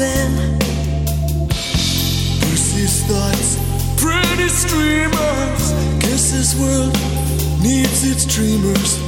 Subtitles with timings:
[0.00, 0.58] in.
[2.40, 3.56] Bruce's thoughts,
[4.00, 5.72] pretty streamers.
[6.00, 6.94] Guess this world
[7.62, 8.99] needs its dreamers.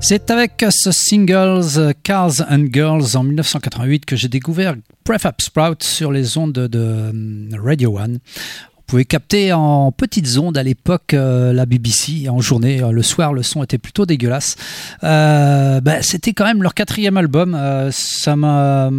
[0.00, 6.12] C'est avec ce singles Cars and Girls en 1988 que j'ai découvert Prefab Sprout sur
[6.12, 7.12] les ondes de, euh,
[7.60, 8.14] Radio One.
[8.14, 12.80] Vous pouvez capter en petites ondes à l'époque euh, la BBC en journée.
[12.80, 14.54] Euh, Le soir, le son était plutôt dégueulasse.
[15.02, 17.58] Ben, C'était quand même leur quatrième album.
[17.90, 18.90] Ça m'a,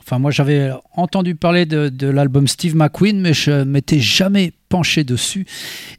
[0.00, 5.04] enfin moi j'avais entendu parler de, de l'album Steve McQueen, mais je m'étais jamais penché
[5.04, 5.44] dessus.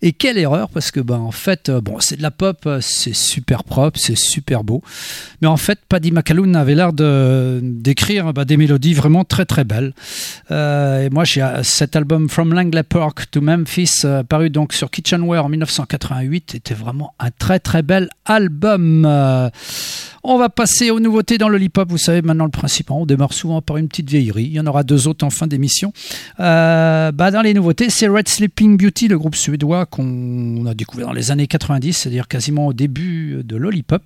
[0.01, 2.79] Et quelle erreur parce que ben en fait euh, bon c'est de la pop, euh,
[2.81, 4.81] c'est super propre, c'est super beau,
[5.41, 9.63] mais en fait Paddy McAloon avait l'air de d'écrire ben, des mélodies vraiment très très
[9.63, 9.93] belles.
[10.49, 15.45] Euh, et moi j'ai cet album From Langley Park to Memphis paru donc sur Kitchenware
[15.45, 19.05] en 1988 était vraiment un très très bel album.
[20.23, 21.89] On va passer aux nouveautés dans le hip-hop.
[21.89, 22.91] Vous savez maintenant le principe.
[22.91, 24.45] hein, On démarre souvent par une petite vieillerie.
[24.45, 25.93] Il y en aura deux autres en fin d'émission.
[26.39, 31.07] Euh, bah, dans les nouveautés, c'est Red Sleeping Beauty, le groupe suédois qu'on a découvert
[31.07, 34.03] dans les années 90, c'est-à-dire quasiment au début de Lollipop.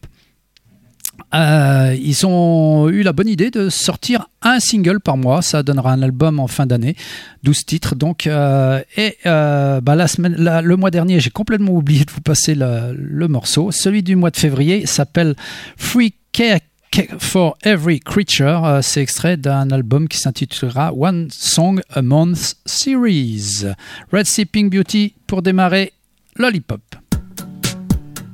[1.33, 5.41] Euh, ils ont eu la bonne idée de sortir un single par mois.
[5.41, 6.95] Ça donnera un album en fin d'année,
[7.43, 7.95] 12 titres.
[7.95, 12.21] Donc, euh, et euh, bah, la semaine, le mois dernier, j'ai complètement oublié de vous
[12.21, 13.71] passer le, morceau.
[13.71, 15.35] Celui du mois de février s'appelle
[15.75, 16.13] Free.
[16.33, 23.65] Cake for Every Creature, c'est extrait d'un album qui s'intitulera One Song a Month Series.
[24.13, 25.93] Red Sipping Beauty pour démarrer
[26.35, 26.81] Lollipop.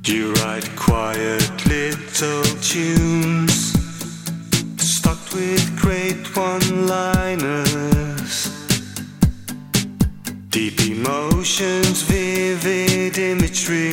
[0.06, 3.72] You write quiet little tunes,
[4.76, 8.50] stocked with great one liners,
[10.50, 13.92] deep emotions, vivid imagery.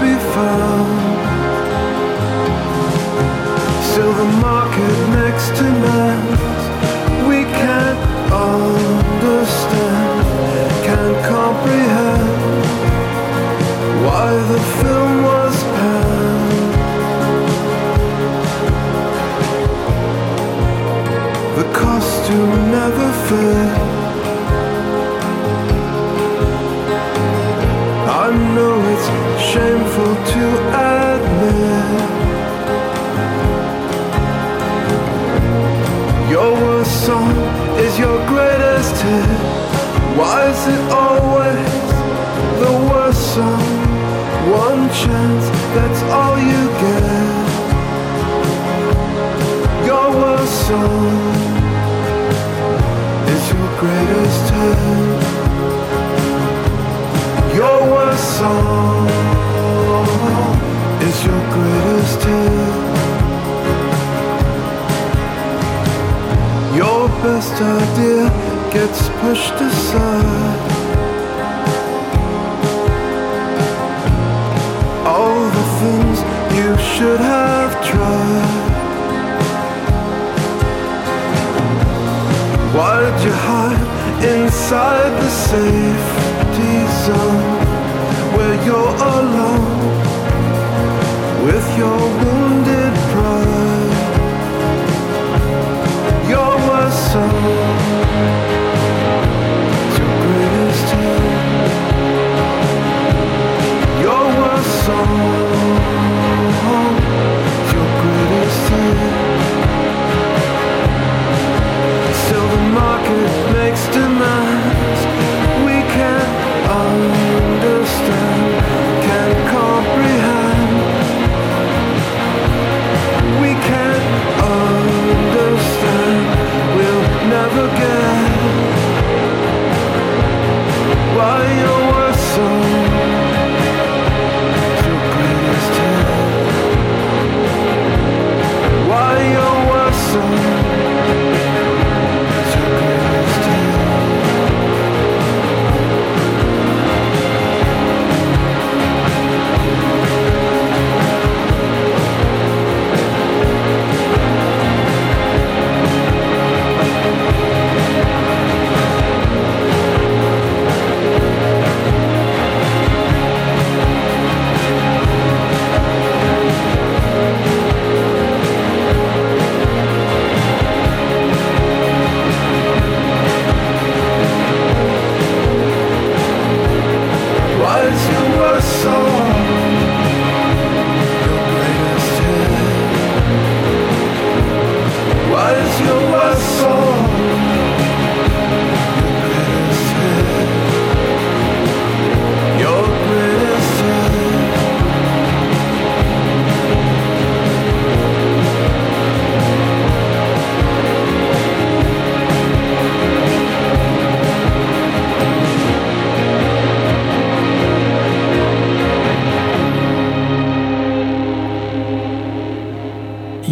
[0.00, 0.89] before.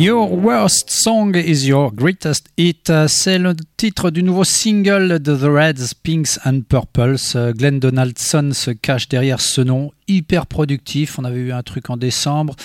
[0.09, 2.91] Your Worst Song is Your Greatest Hit.
[3.09, 7.53] C'est le titre du nouveau single de The Reds, Pinks and Purples.
[7.55, 11.19] Glenn Donaldson se cache derrière ce nom hyper productif.
[11.19, 12.57] On avait eu un truc en décembre,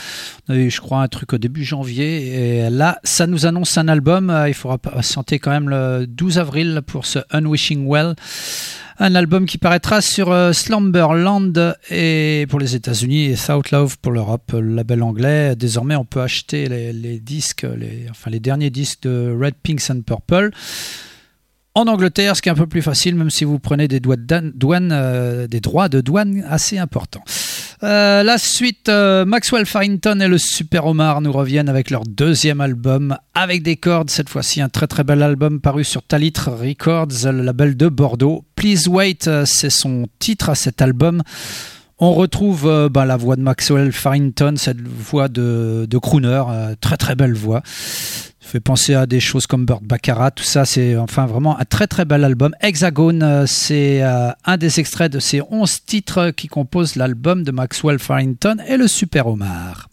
[0.47, 2.63] on avait eu, je crois, un truc au début janvier.
[2.63, 4.33] Et là, ça nous annonce un album.
[4.47, 8.15] Il faudra patienter quand même le 12 avril pour ce Unwishing Well.
[8.99, 14.11] Un album qui paraîtra sur euh, Slumberland et pour les États-Unis et South Love pour
[14.11, 15.55] l'Europe, le label anglais.
[15.55, 17.21] Désormais, on peut acheter les,
[18.11, 20.51] enfin les derniers disques de Red, Pinks and Purple.
[21.75, 25.47] En Angleterre, ce qui est un peu plus facile, même si vous prenez des, euh,
[25.47, 27.23] des droits de douane assez importants.
[27.81, 32.61] Euh, la suite, euh, Maxwell Farrington et le Super Omar nous reviennent avec leur deuxième
[32.61, 34.11] album avec des cordes.
[34.11, 38.45] Cette fois-ci, un très très bel album paru sur Talitre Records, le label de Bordeaux.
[38.55, 41.23] Please Wait, c'est son titre à cet album.
[41.97, 46.43] On retrouve bah, la voix de Maxwell Farrington, cette voix de crooner,
[46.81, 47.63] très très belle voix
[48.53, 51.87] fait penser à des choses comme Bird Baccarat, tout ça, c'est enfin vraiment un très
[51.87, 52.53] très bel album.
[52.61, 57.51] Hexagone, euh, c'est euh, un des extraits de ces 11 titres qui composent l'album de
[57.51, 59.89] Maxwell Farrington et le Super Omar.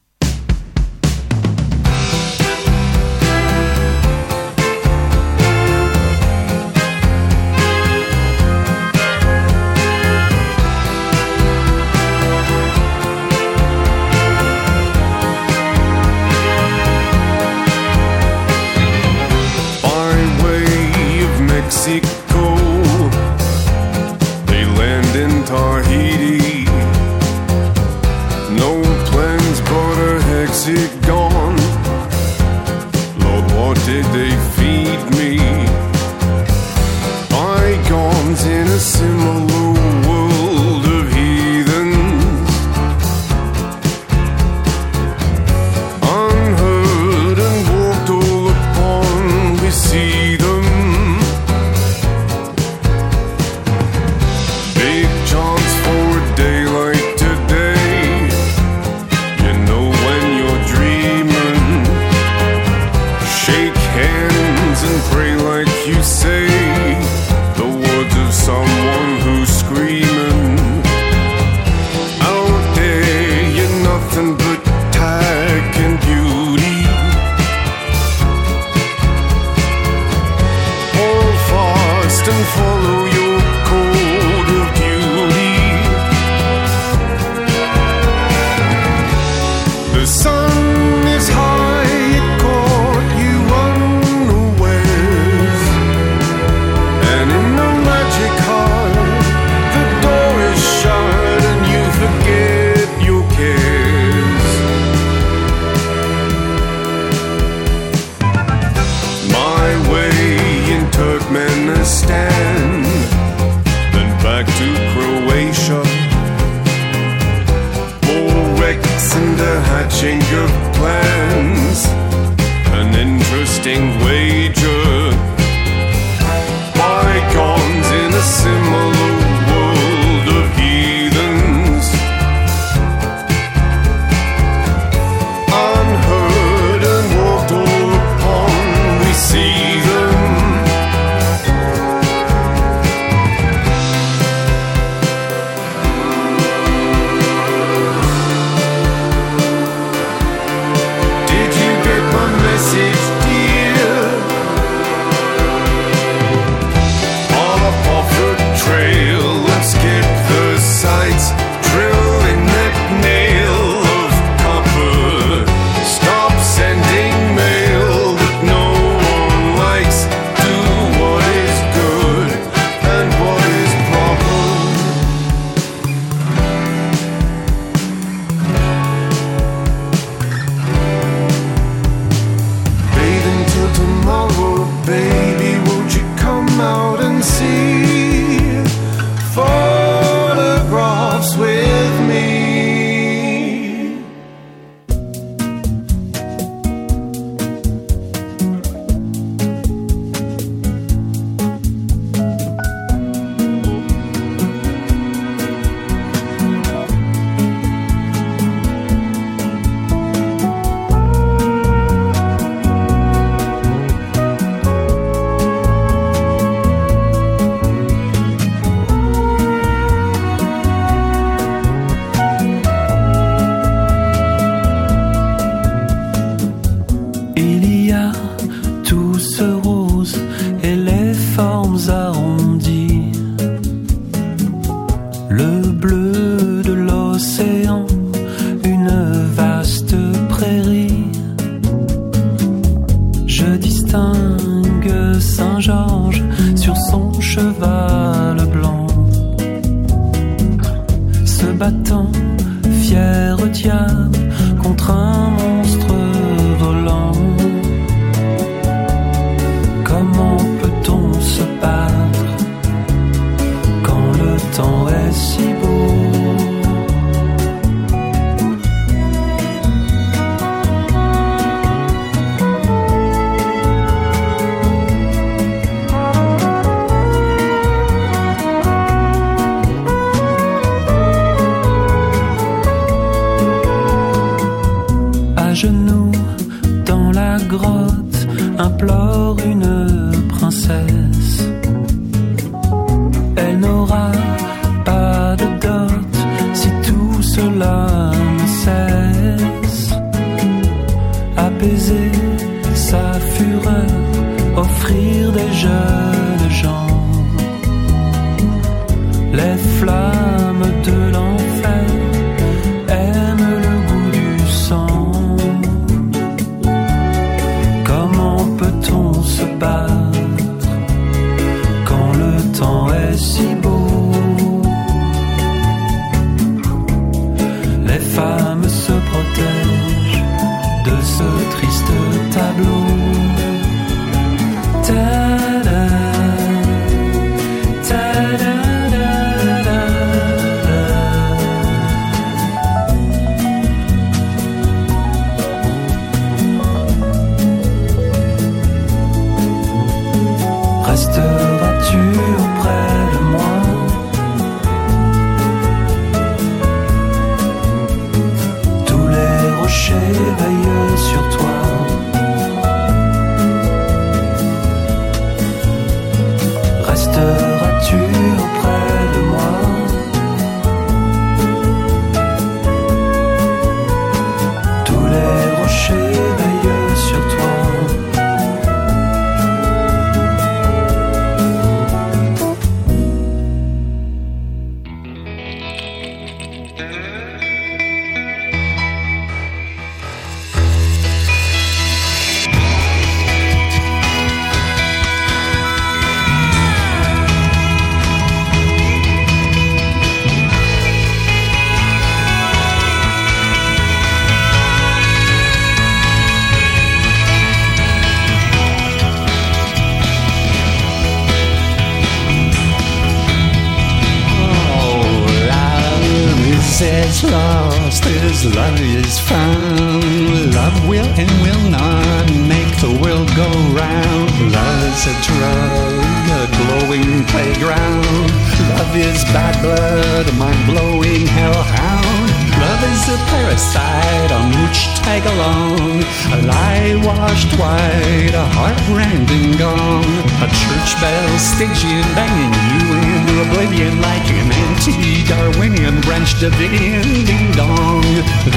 [418.42, 420.54] As love is found.
[420.54, 424.30] Love will and will not make the world go round.
[424.52, 425.92] Love is a drug,
[426.38, 428.30] a glowing playground.
[428.76, 432.28] Love is bad blood, a mind blowing hellhound.
[432.64, 435.89] Love is a parasite on which tag along.
[436.32, 440.06] A lie washed white, a heart rending gong.
[440.42, 448.04] A church bell Stygian banging you into oblivion like an anti-Darwinian Branch Davidian ding dong.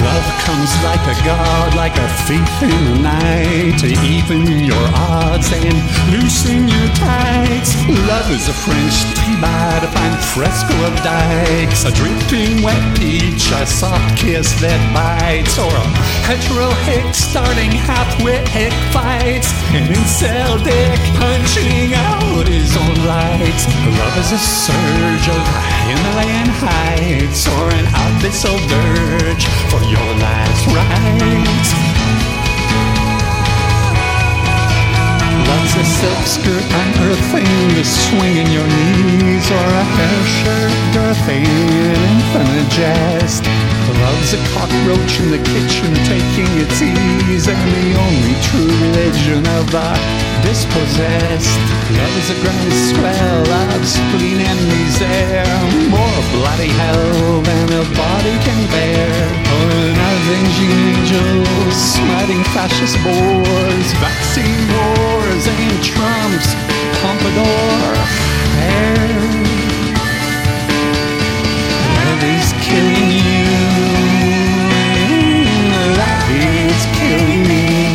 [0.01, 5.51] Love comes like a god, like a thief in the night, to even your odds
[5.53, 5.77] and
[6.13, 7.73] loosen your tights.
[8.09, 13.65] Love is a French T-bite, a fine fresco of dikes, a drifting wet peach, a
[13.65, 15.85] soft kiss that bites, or a
[16.25, 17.42] hetero hick starting
[17.93, 23.67] half-wit hick fights, an incel dick punching out his own lights.
[23.99, 25.43] Love is a surge of
[25.87, 31.92] Himalayan heights, or an abyssal dirge for your last rites.
[35.53, 37.45] Love's a silk skirt unearthing
[37.77, 43.45] the swing in your knees, or a hair shirt girthing an infinite jest.
[44.01, 49.69] Love's a cockroach in the kitchen taking its ease, and the only true religion of
[49.69, 49.93] the
[50.53, 51.57] dispossessed.
[51.97, 55.49] Love is a groundswell of spleen and misere,
[55.89, 59.13] more bloody hell than a body can bear.
[59.57, 66.49] An avenging angel smiting fascist boars, vaccine wars and Trump's
[67.01, 67.95] pompadour
[68.61, 68.93] hair.
[71.97, 73.45] Love is killing you.
[76.01, 77.92] Love is killing me.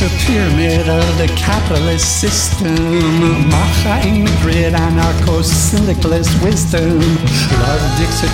[0.00, 2.74] Is a pyramid of the capitalist system.
[2.74, 7.00] The grid, anarcho-syndicalist wisdom.
[7.60, 8.32] Love Dixit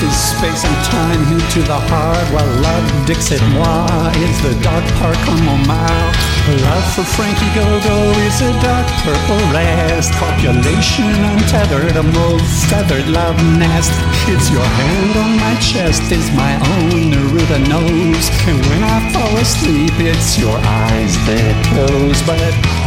[0.00, 5.18] this space and time into the heart, while love Dixit moi is the dark park
[5.28, 6.32] on Montmartre.
[6.64, 10.12] Love for Frankie Go-Go is a dark purple rest.
[10.18, 13.92] Population untethered, a mauve feathered love nest.
[14.28, 18.26] It's your hand on my chest, is my own Neruda nose.
[18.48, 22.20] And when I fall asleep, it's your eyes that close.
[22.22, 22.38] But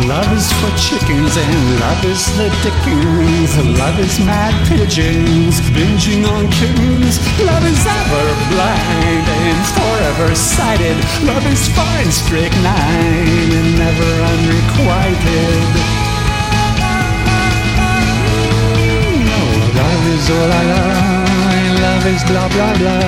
[0.08, 3.51] love is for chickens, and love is the dickens.
[3.80, 7.19] Love is mad pigeons, binging on kittens.
[7.43, 10.97] Love is ever blind and forever sighted.
[11.28, 15.65] Love is fine, strychnine, and never unrequited.
[19.28, 19.39] No,
[19.75, 21.24] love is all I love.
[22.05, 23.01] Love is blah blah blah.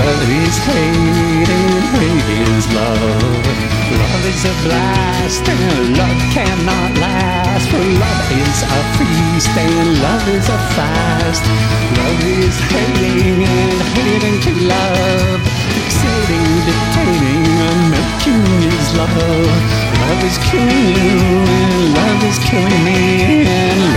[0.00, 3.44] Love is hate and hate is love.
[4.00, 7.68] Love is a blast and love cannot last.
[7.68, 11.44] For love is a feast and love is a fast.
[12.00, 15.40] Love is hating and hating to love.
[15.76, 19.20] Fixating, dictating, and making is love.
[20.00, 21.20] Love is killing you
[21.60, 23.93] and love is killing me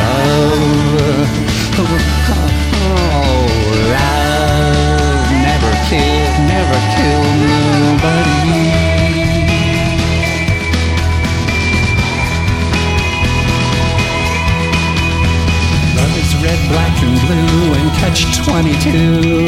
[15.97, 19.45] Love is red, black, and blue, and catch 22.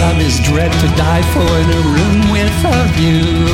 [0.00, 3.44] Love is dread to die for in a room with a view.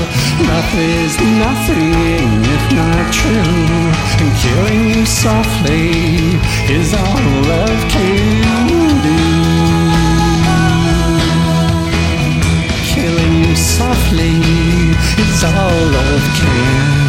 [0.46, 6.38] Love is nothing if not true, and killing you softly
[6.70, 9.41] is all love can do.
[13.78, 14.37] Softly
[15.22, 17.01] is all love can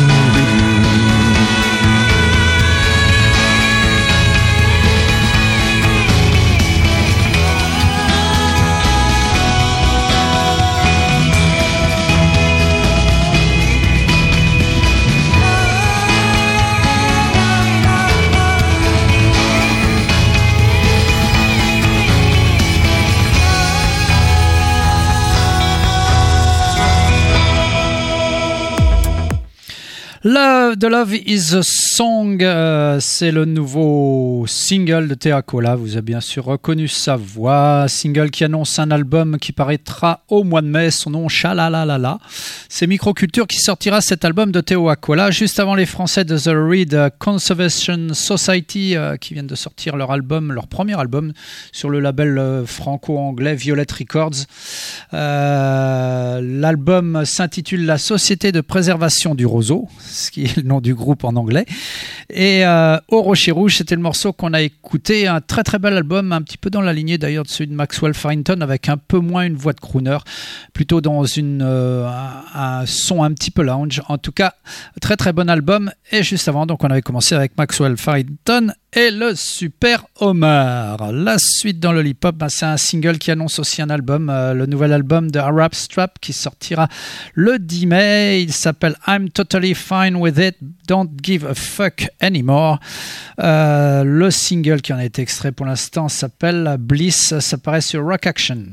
[30.34, 31.63] Love, The Love is a
[31.95, 35.75] Song, euh, c'est le nouveau single de Thea Cola.
[35.75, 37.86] Vous avez bien sûr reconnu sa voix.
[37.88, 40.89] Single qui annonce un album qui paraîtra au mois de mai.
[40.89, 42.17] Son nom, Chalalalala.
[42.67, 46.49] C'est Microculture qui sortira cet album de Théo Aquila juste avant les Français de The
[46.56, 51.32] Reed Conservation Society euh, qui viennent de sortir leur album, leur premier album
[51.71, 54.47] sur le label euh, franco-anglais Violet Records.
[56.41, 61.23] L'album s'intitule La Société de préservation du roseau, ce qui est le nom du groupe
[61.23, 61.67] en anglais.
[62.30, 65.28] Et euh, Au Rocher Rouge, c'était le morceau qu'on a écouté.
[65.28, 67.76] Un très très bel album, un petit peu dans la lignée d'ailleurs de celui de
[67.76, 70.17] Maxwell Farrington, avec un peu moins une voix de crooner,
[70.74, 74.02] plutôt dans euh, un, un son un petit peu lounge.
[74.08, 74.54] En tout cas,
[75.02, 75.91] très très bon album.
[76.12, 80.95] Et juste avant, donc on avait commencé avec Maxwell Farrington et le Super Homer.
[81.12, 84.65] La suite dans hip-hop, ben, c'est un single qui annonce aussi un album, euh, le
[84.65, 86.88] nouvel album de Arab Strap qui sortira
[87.34, 88.41] le 10 mai.
[88.41, 92.79] Il s'appelle I'm Totally Fine With It, Don't Give a Fuck Anymore.
[93.39, 98.03] Euh, le single qui en a été extrait pour l'instant s'appelle Bliss, ça paraît sur
[98.03, 98.63] Rock Action.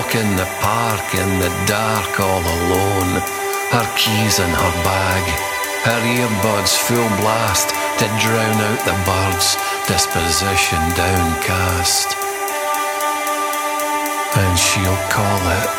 [0.00, 3.20] walk in the park in the dark all alone.
[3.70, 5.24] Her keys in her bag,
[5.84, 12.08] her earbuds full blast to drown out the birds, disposition downcast.
[14.36, 15.70] And she'll call it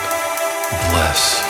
[0.92, 1.41] bliss.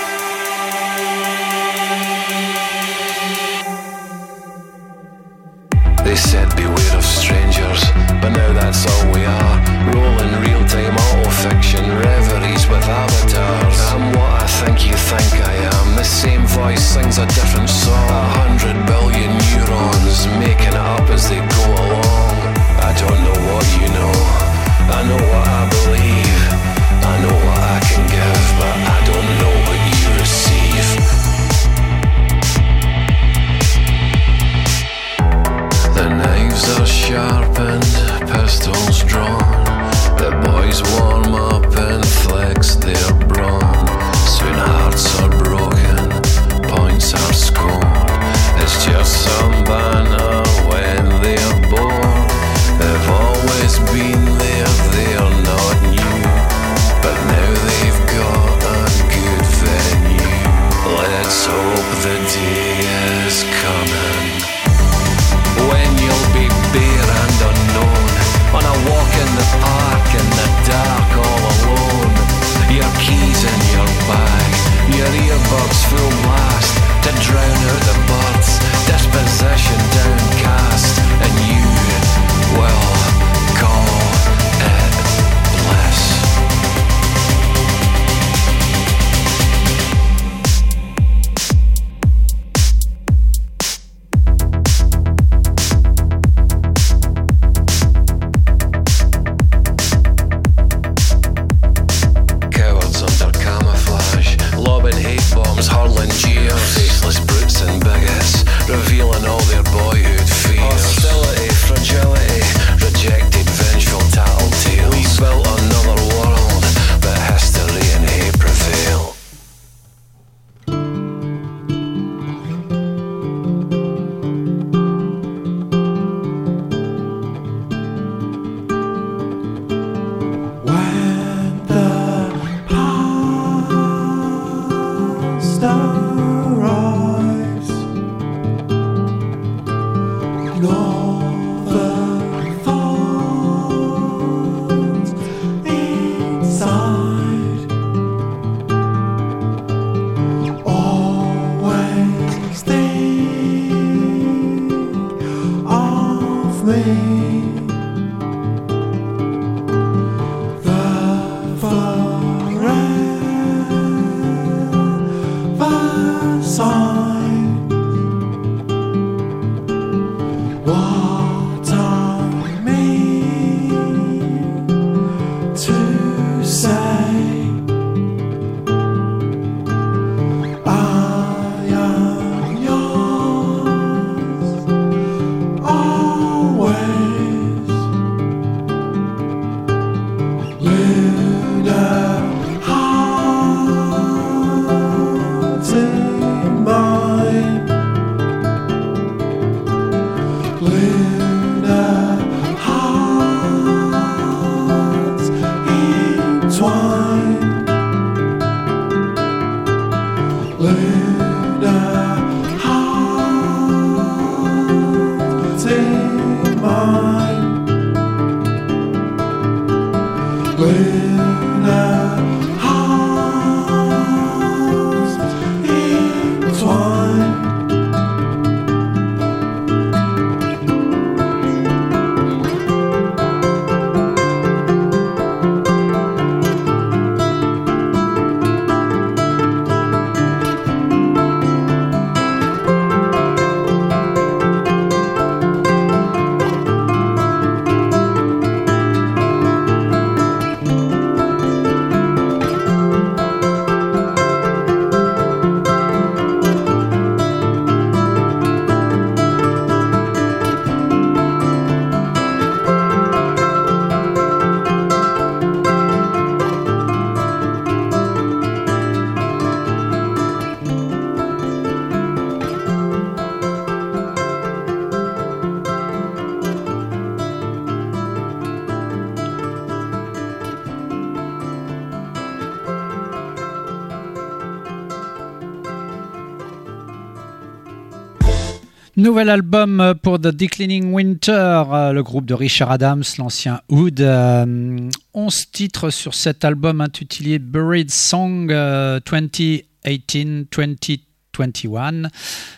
[289.02, 294.00] Nouvel album euh, pour The Declining Winter, euh, le groupe de Richard Adams, l'ancien Hood.
[294.00, 294.78] Euh,
[295.16, 301.00] 11 titres sur cet album intitulé Buried Song 2018-2020.
[301.38, 302.10] 21.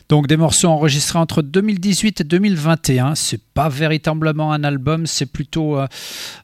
[0.10, 3.16] Donc des morceaux enregistrés entre 2018 et 2021.
[3.16, 5.88] C'est pas véritablement un album, c'est plutôt euh,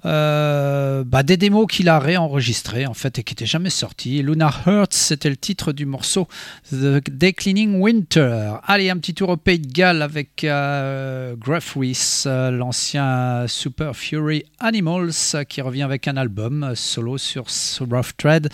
[0.06, 4.22] euh, bah, des démos qu'il a réenregistrées en fait et qui n'étaient jamais sorties.
[4.22, 6.28] Luna Hurts, c'était le titre du morceau
[6.72, 8.54] The Declining Winter.
[8.66, 15.46] Allez, un petit tour au Pays de Galles avec euh, euh l'ancien Super Fury Animals
[15.48, 17.46] qui revient avec un album solo sur
[17.80, 18.50] Rough Tread.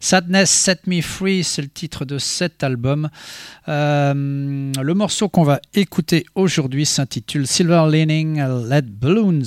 [0.00, 3.08] Sadness Set Me Free, c'est le titre de cet album
[3.66, 9.42] le morceau qu'on va écouter aujourd'hui s'intitule Silver Leaning Lead Balloons.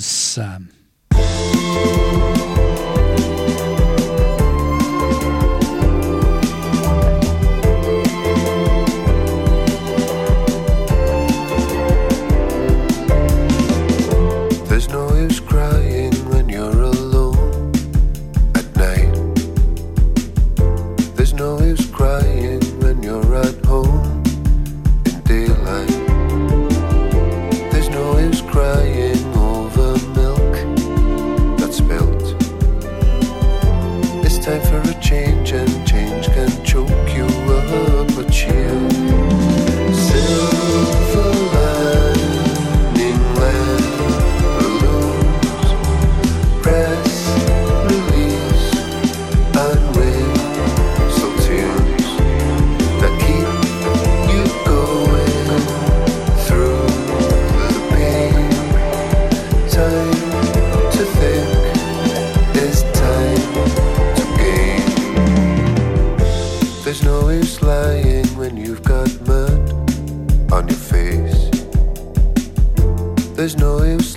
[73.44, 74.13] there's no use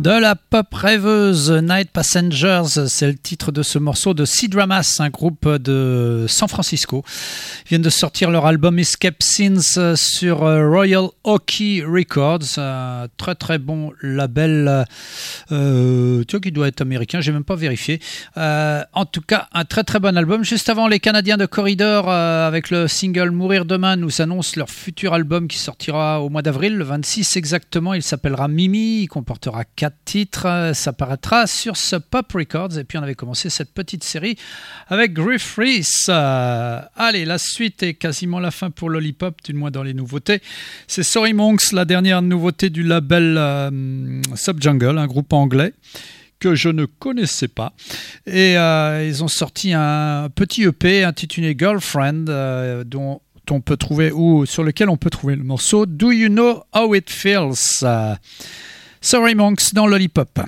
[0.00, 5.10] De la pop rêveuse Night Passengers, c'est le titre de ce morceau de C-Dramas, un
[5.10, 7.04] groupe de San Francisco.
[7.66, 13.34] Ils viennent de sortir leur album Escape Scenes sur euh, Royal Hockey Records, un très
[13.34, 14.86] très bon label,
[15.52, 18.00] euh, tu vois qui doit être américain, j'ai même pas vérifié.
[18.38, 20.44] Euh, en tout cas, un très très bon album.
[20.44, 25.12] Juste avant, les Canadiens de Corridor avec le single Mourir demain nous annoncent leur futur
[25.12, 27.92] album qui sortira au mois d'avril, le 26 exactement.
[27.92, 30.46] Il s'appellera Mimi, il comportera quatre titre.
[30.46, 32.78] Euh, ça paraîtra sur ce Pop Records.
[32.78, 34.36] Et puis on avait commencé cette petite série
[34.88, 36.06] avec Griff Reese.
[36.08, 40.40] Euh, allez, la suite est quasiment la fin pour Lollipop, du moins dans les nouveautés.
[40.86, 45.72] C'est Sorry Monks, la dernière nouveauté du label euh, Subjungle, un groupe anglais
[46.38, 47.74] que je ne connaissais pas.
[48.26, 52.24] Et ils ont sorti un petit EP intitulé Girlfriend,
[52.86, 53.20] dont
[53.50, 56.94] on peut trouver ou sur lequel on peut trouver le morceau Do You Know How
[56.94, 57.84] It Feels?
[59.02, 60.40] Sorry Monks dans Lollipop.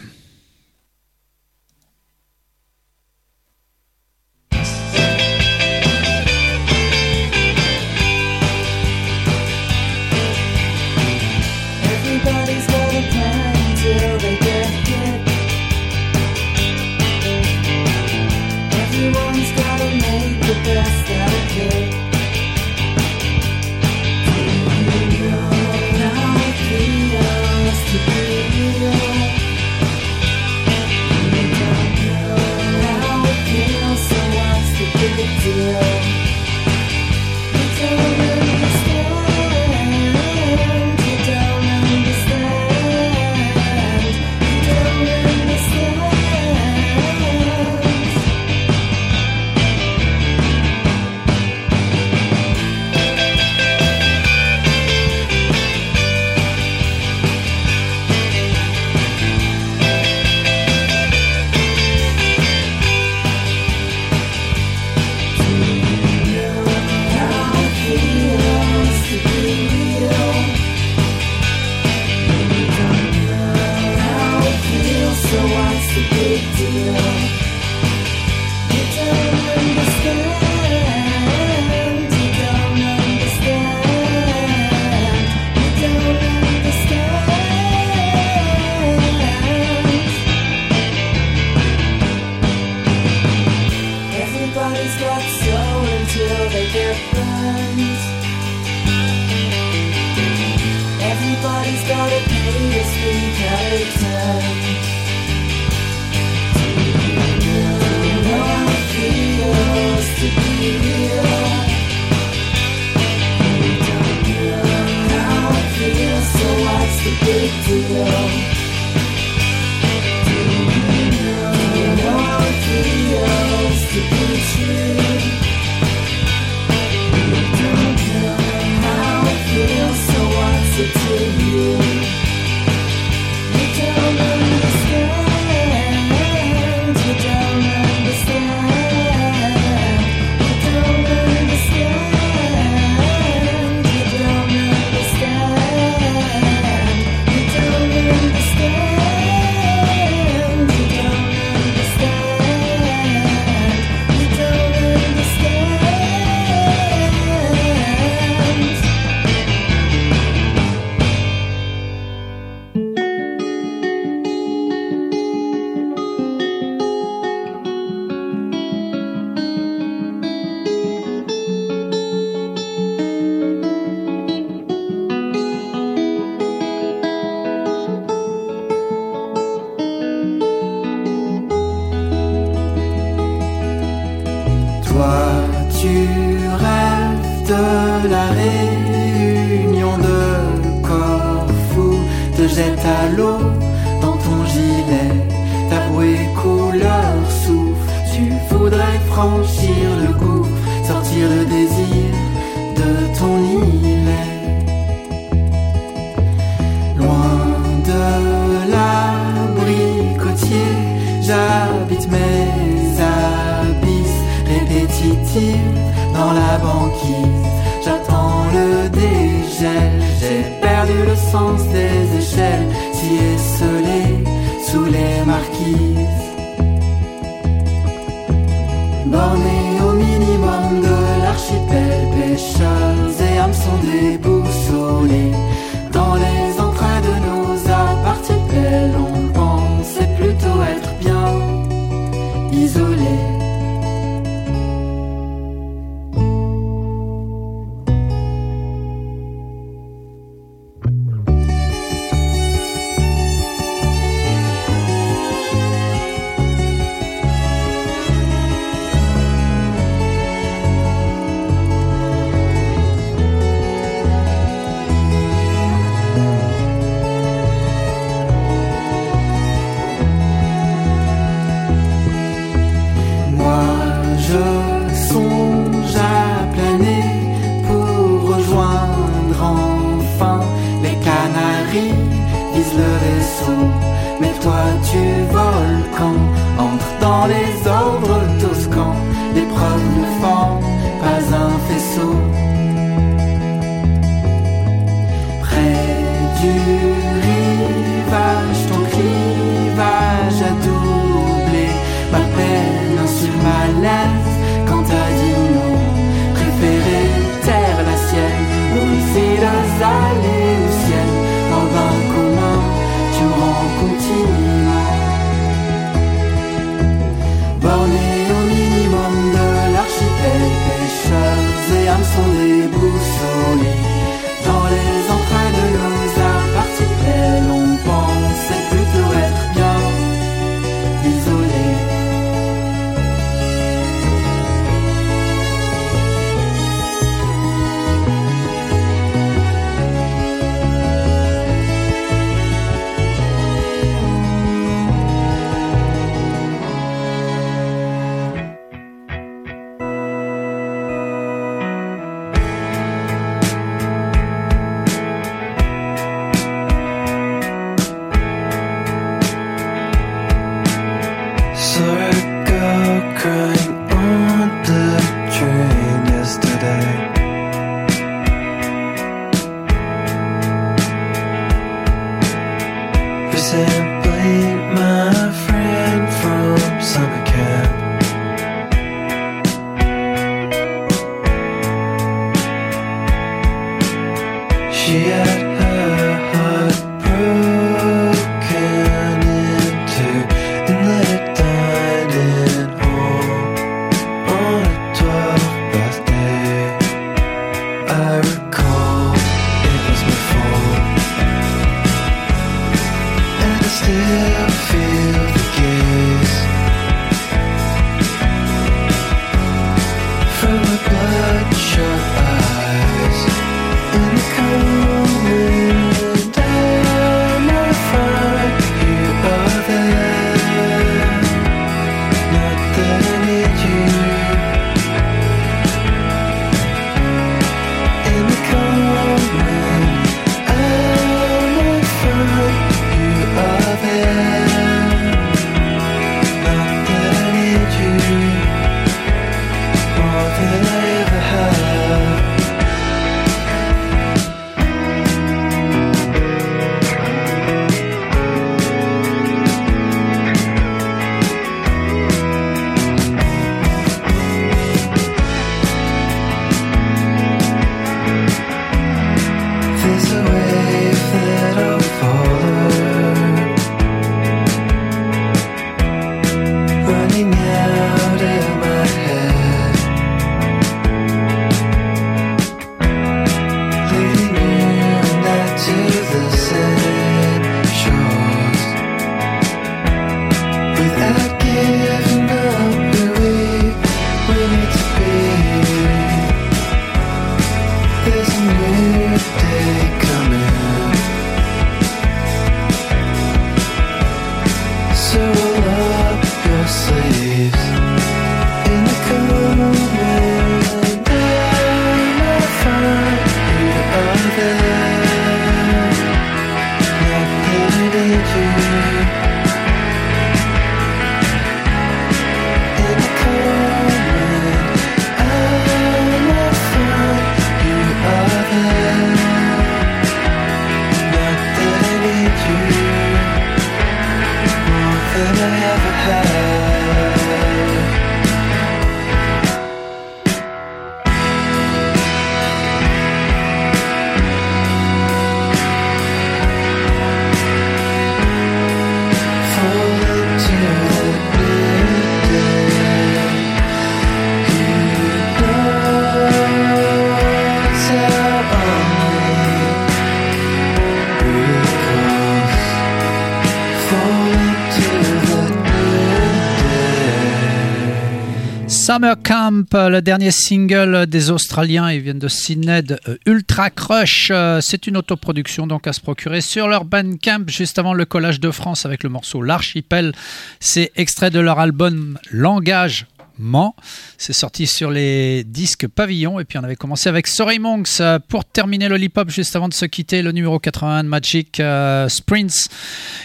[559.74, 564.28] Euh, le dernier single des Australiens, ils viennent de Sydney, euh, Ultra Crush.
[564.30, 568.40] Euh, c'est une autoproduction donc à se procurer sur leur Bandcamp, juste avant le collage
[568.40, 570.12] de France avec le morceau L'Archipel.
[570.60, 573.06] C'est extrait de leur album Langage
[573.38, 573.74] Mans.
[574.18, 576.40] C'est sorti sur les disques Pavillon.
[576.40, 579.74] Et puis on avait commencé avec Sorry Monks euh, pour terminer Lollipop juste avant de
[579.74, 580.22] se quitter.
[580.22, 582.68] Le numéro 81 de Magic euh, Sprints,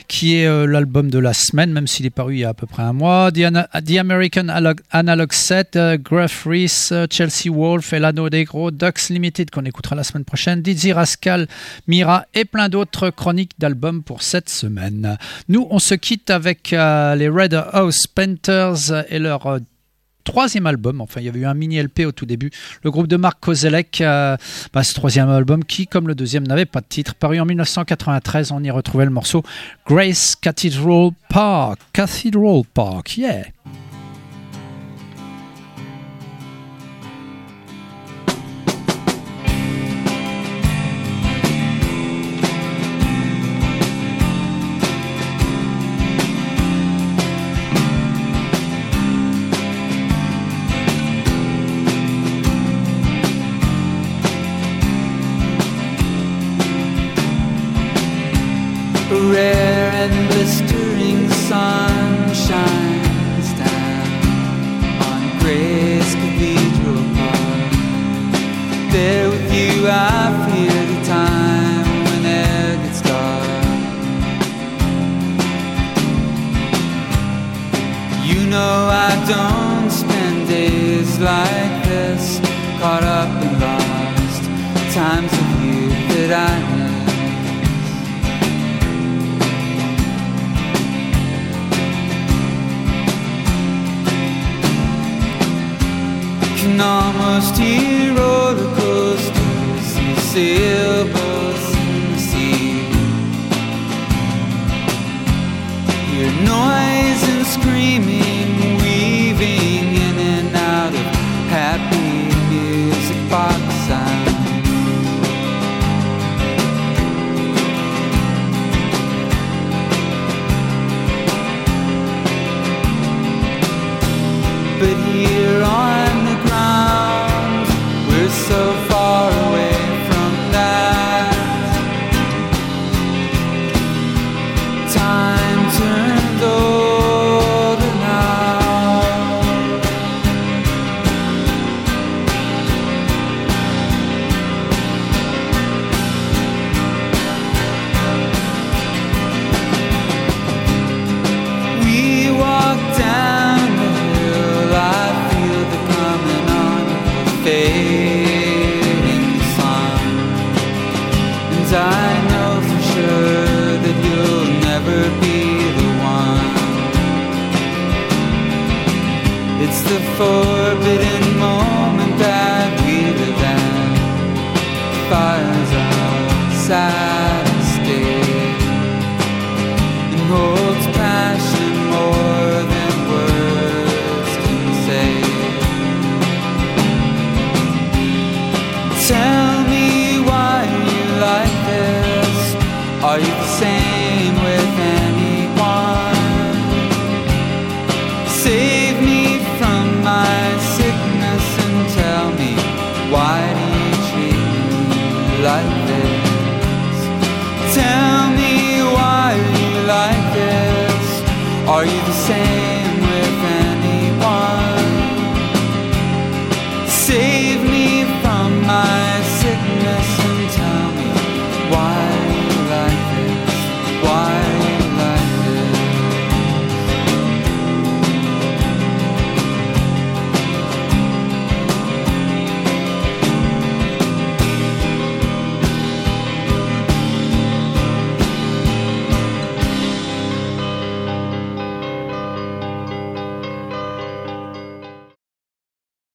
[0.07, 2.53] qui est euh, l'album de la semaine, même s'il est paru il y a à
[2.53, 3.31] peu près un mois.
[3.31, 4.47] The, American
[4.91, 10.61] Analog, Set, Gruff Reese, Chelsea Wolf, Elano Negro, Ducks Limited qu'on écoutera la semaine prochaine,
[10.61, 11.47] Dizzy Rascal,
[11.87, 15.17] Mira et plein d'autres chroniques d'albums pour cette semaine.
[15.49, 19.59] Nous, on se quitte avec les Red House Painters et leur
[20.27, 22.51] troisième album, enfin il y avait eu un mini LP au tout début,
[22.83, 24.35] le groupe de Marc Kozelek, euh,
[24.73, 28.51] bah, ce troisième album qui, comme le deuxième, n'avait pas de titre, paru en 1993,
[28.51, 29.41] on y retrouvait le morceau
[29.87, 33.45] Grace Cathedral Park, Cathedral Park, yeah